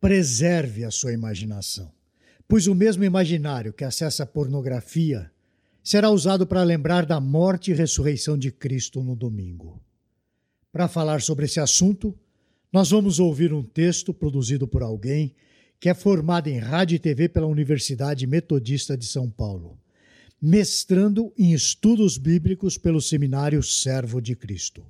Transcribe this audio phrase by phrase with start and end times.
[0.00, 1.92] Preserve a sua imaginação,
[2.48, 5.30] pois o mesmo imaginário que acessa a pornografia
[5.84, 9.78] será usado para lembrar da morte e ressurreição de Cristo no domingo.
[10.72, 12.18] Para falar sobre esse assunto,
[12.72, 15.34] nós vamos ouvir um texto produzido por alguém
[15.78, 19.78] que é formado em rádio e TV pela Universidade Metodista de São Paulo,
[20.40, 24.82] mestrando em estudos bíblicos pelo Seminário Servo de Cristo,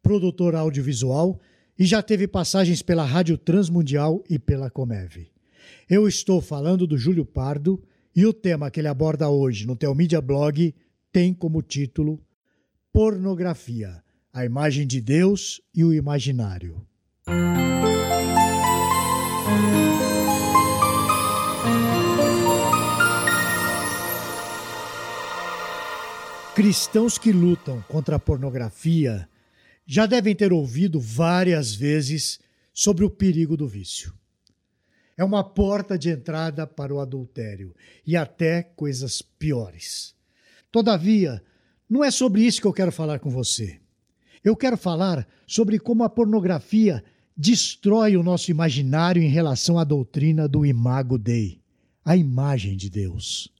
[0.00, 1.40] produtor audiovisual
[1.78, 5.30] e já teve passagens pela Rádio Transmundial e pela Comeve.
[5.88, 7.82] Eu estou falando do Júlio Pardo
[8.14, 10.74] e o tema que ele aborda hoje no Telmídia Blog
[11.12, 12.20] tem como título
[12.92, 14.02] Pornografia,
[14.32, 16.86] a imagem de Deus e o imaginário.
[26.54, 29.28] Cristãos que lutam contra a pornografia
[29.86, 32.40] já devem ter ouvido várias vezes
[32.74, 34.12] sobre o perigo do vício.
[35.16, 37.74] É uma porta de entrada para o adultério
[38.06, 40.14] e até coisas piores.
[40.70, 41.42] Todavia,
[41.88, 43.80] não é sobre isso que eu quero falar com você.
[44.44, 47.02] Eu quero falar sobre como a pornografia
[47.36, 51.60] destrói o nosso imaginário em relação à doutrina do Imago Dei,
[52.04, 53.50] a imagem de Deus.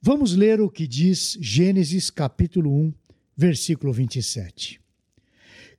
[0.00, 2.94] Vamos ler o que diz Gênesis capítulo 1,
[3.36, 4.85] versículo 27.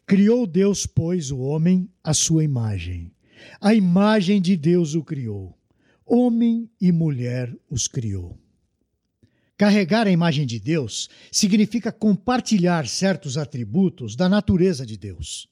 [0.08, 3.12] Criou Deus, pois, o homem à sua imagem.
[3.60, 5.54] A imagem de Deus o criou.
[6.06, 8.40] Homem e mulher os criou.
[9.58, 15.50] Carregar a imagem de Deus significa compartilhar certos atributos da natureza de Deus.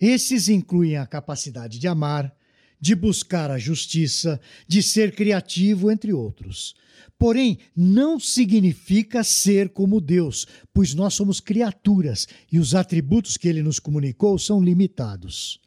[0.00, 2.34] Esses incluem a capacidade de amar,
[2.80, 6.74] de buscar a justiça, de ser criativo, entre outros.
[7.18, 13.62] Porém, não significa ser como Deus, pois nós somos criaturas e os atributos que ele
[13.62, 15.58] nos comunicou são limitados.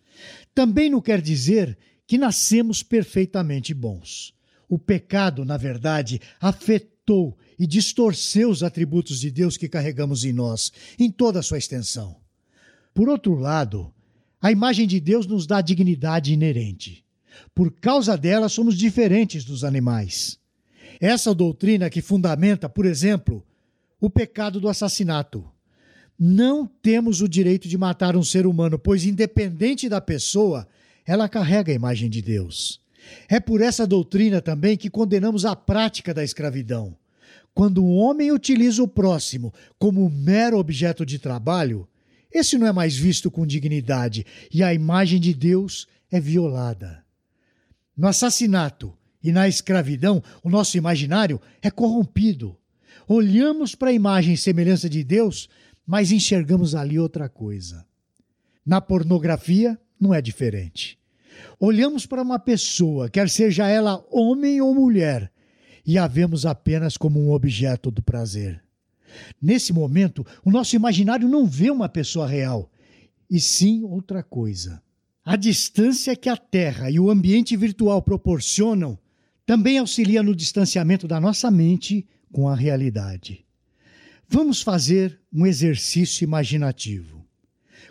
[0.53, 4.33] Também não quer dizer que nascemos perfeitamente bons.
[4.67, 10.71] O pecado, na verdade, afetou e distorceu os atributos de Deus que carregamos em nós,
[10.99, 12.17] em toda a sua extensão.
[12.93, 13.91] Por outro lado,
[14.41, 17.03] a imagem de Deus nos dá dignidade inerente.
[17.53, 20.39] Por causa dela, somos diferentes dos animais.
[20.99, 23.45] Essa doutrina que fundamenta, por exemplo,
[23.99, 25.45] o pecado do assassinato.
[26.17, 30.67] Não temos o direito de matar um ser humano, pois, independente da pessoa,
[31.05, 32.81] ela carrega a imagem de Deus.
[33.27, 36.95] É por essa doutrina também que condenamos a prática da escravidão.
[37.53, 41.87] Quando um homem utiliza o próximo como mero objeto de trabalho,
[42.31, 47.03] esse não é mais visto com dignidade e a imagem de Deus é violada.
[47.97, 52.55] No assassinato e na escravidão, o nosso imaginário é corrompido.
[53.07, 55.49] Olhamos para a imagem e semelhança de Deus,
[55.85, 57.85] mas enxergamos ali outra coisa.
[58.65, 60.97] Na pornografia, não é diferente.
[61.59, 65.31] Olhamos para uma pessoa, quer seja ela homem ou mulher,
[65.85, 68.63] e a vemos apenas como um objeto do prazer.
[69.41, 72.71] Nesse momento, o nosso imaginário não vê uma pessoa real,
[73.29, 74.81] e sim outra coisa.
[75.23, 78.97] A distância que a Terra e o ambiente virtual proporcionam
[79.45, 83.45] também auxilia no distanciamento da nossa mente com a realidade.
[84.27, 87.25] Vamos fazer um exercício imaginativo.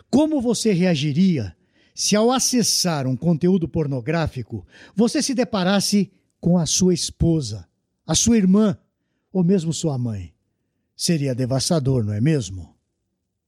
[0.09, 1.55] Como você reagiria
[1.93, 4.65] se, ao acessar um conteúdo pornográfico,
[4.95, 7.67] você se deparasse com a sua esposa,
[8.07, 8.77] a sua irmã
[9.33, 10.33] ou mesmo sua mãe?
[10.99, 12.75] Seria devastador, não é mesmo?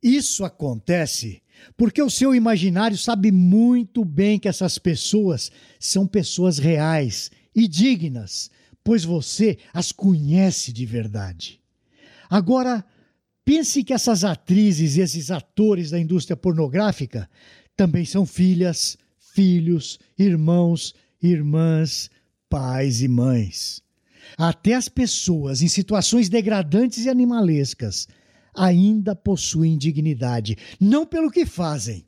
[0.01, 1.43] Isso acontece
[1.75, 8.49] porque o seu imaginário sabe muito bem que essas pessoas são pessoas reais e dignas,
[8.81, 11.59] pois você as conhece de verdade.
[12.29, 12.85] Agora,
[13.43, 17.29] pense que essas atrizes e esses atores da indústria pornográfica
[17.75, 22.09] também são filhas, filhos, irmãos, irmãs,
[22.49, 23.83] pais e mães.
[24.37, 28.07] Até as pessoas em situações degradantes e animalescas
[28.53, 32.05] ainda possuem dignidade, não pelo que fazem,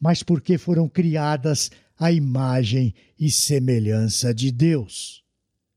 [0.00, 5.22] mas porque foram criadas à imagem e semelhança de Deus.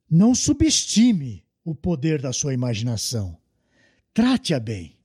[0.10, 3.38] Não subestime o poder da sua imaginação.
[4.14, 4.96] Trate-a bem.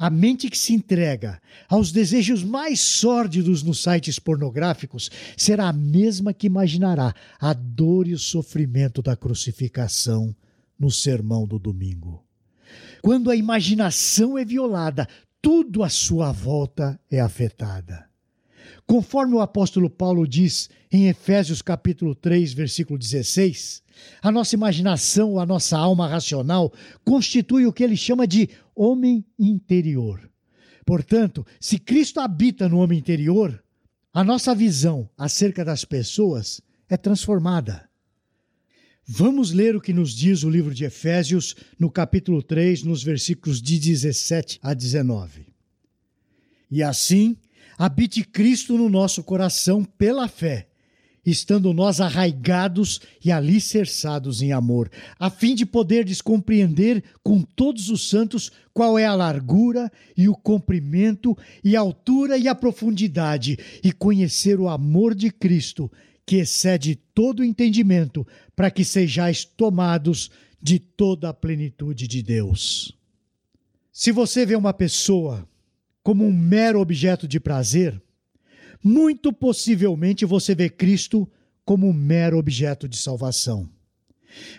[0.00, 6.32] A mente que se entrega aos desejos mais sórdidos nos sites pornográficos será a mesma
[6.32, 10.34] que imaginará a dor e o sofrimento da crucificação
[10.78, 12.24] no sermão do domingo.
[13.02, 15.06] Quando a imaginação é violada,
[15.42, 18.09] tudo à sua volta é afetada.
[18.86, 23.82] Conforme o apóstolo Paulo diz em Efésios capítulo 3, versículo 16,
[24.22, 26.72] a nossa imaginação, a nossa alma racional
[27.04, 30.30] constitui o que ele chama de homem interior.
[30.84, 33.62] Portanto, se Cristo habita no homem interior,
[34.12, 37.88] a nossa visão acerca das pessoas é transformada.
[39.06, 43.60] Vamos ler o que nos diz o livro de Efésios, no capítulo 3, nos versículos
[43.60, 45.46] de 17 a 19.
[46.70, 47.36] E assim,
[47.80, 50.66] habite Cristo no nosso coração pela fé
[51.24, 58.08] estando nós arraigados e alicerçados em amor, a fim de poderdes compreender com todos os
[58.08, 63.92] santos qual é a largura e o comprimento e a altura e a profundidade, e
[63.92, 65.92] conhecer o amor de Cristo,
[66.24, 70.30] que excede todo entendimento, para que sejais tomados
[70.60, 72.96] de toda a plenitude de Deus.
[73.92, 75.46] Se você vê uma pessoa
[76.02, 78.00] como um mero objeto de prazer,
[78.82, 81.30] muito possivelmente você vê Cristo
[81.64, 83.68] como um mero objeto de salvação.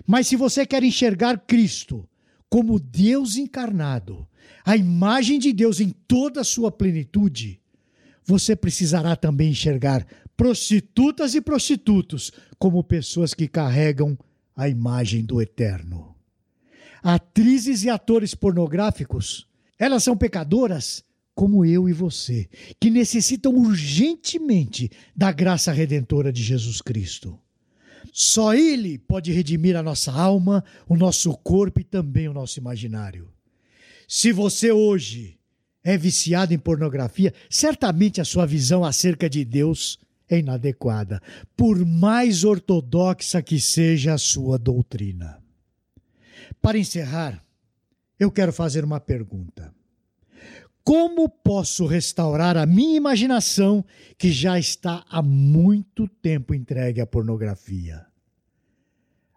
[0.05, 2.07] Mas se você quer enxergar Cristo
[2.49, 4.27] como Deus encarnado,
[4.63, 7.59] a imagem de Deus em toda a sua plenitude,
[8.23, 10.05] você precisará também enxergar
[10.37, 14.17] prostitutas e prostitutos como pessoas que carregam
[14.55, 16.15] a imagem do eterno.
[17.01, 19.47] Atrizes e atores pornográficos,
[19.79, 21.03] elas são pecadoras
[21.41, 22.47] como eu e você,
[22.79, 27.35] que necessitam urgentemente da graça redentora de Jesus Cristo.
[28.13, 33.33] Só Ele pode redimir a nossa alma, o nosso corpo e também o nosso imaginário.
[34.07, 35.39] Se você hoje
[35.83, 39.97] é viciado em pornografia, certamente a sua visão acerca de Deus
[40.29, 41.19] é inadequada,
[41.57, 45.41] por mais ortodoxa que seja a sua doutrina.
[46.61, 47.43] Para encerrar,
[48.19, 49.73] eu quero fazer uma pergunta.
[50.83, 53.85] Como posso restaurar a minha imaginação
[54.17, 58.05] que já está há muito tempo entregue à pornografia?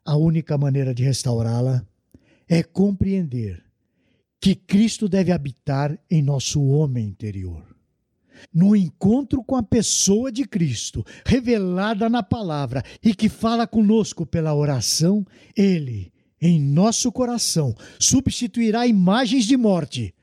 [0.04, 1.86] A única maneira de restaurá-la
[2.48, 3.62] é compreender
[4.40, 7.62] que Cristo deve habitar em nosso homem interior.
[8.52, 14.54] No encontro com a pessoa de Cristo, revelada na palavra e que fala conosco pela
[14.54, 15.24] oração,
[15.56, 20.14] Ele, em nosso coração, substituirá imagens de morte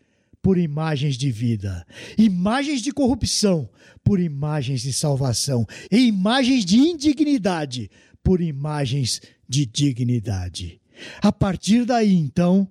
[0.41, 1.85] por imagens de vida,
[2.17, 3.69] imagens de corrupção
[4.03, 7.89] por imagens de salvação, e imagens de indignidade
[8.23, 10.81] por imagens de dignidade.
[11.21, 12.67] A partir daí, então,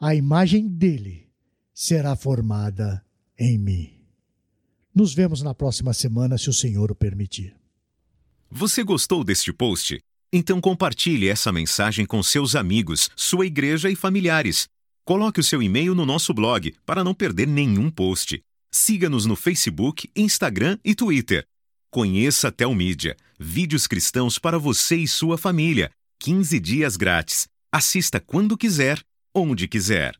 [0.00, 1.28] a imagem dele
[1.74, 3.04] será formada
[3.38, 3.90] em mim.
[4.94, 7.54] Nos vemos na próxima semana, se o Senhor o permitir.
[8.50, 10.00] Você gostou deste post?
[10.32, 14.68] Então compartilhe essa mensagem com seus amigos, sua igreja e familiares.
[15.04, 18.40] Coloque o seu e-mail no nosso blog para não perder nenhum post.
[18.72, 21.44] Siga-nos no Facebook, Instagram e Twitter.
[21.90, 25.90] Conheça Telmídia, vídeos cristãos para você e sua família.
[26.20, 27.48] 15 dias grátis.
[27.72, 29.02] Assista quando quiser,
[29.34, 30.19] onde quiser.